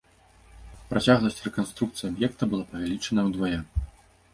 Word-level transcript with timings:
Працягласць 0.93 1.39
рэканструкцыі 1.49 2.09
аб'екта 2.13 2.43
была 2.55 2.69
павялічаная 2.77 3.25
ўдвая. 3.33 3.59